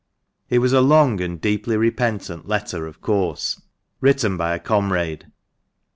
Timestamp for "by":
4.35-4.55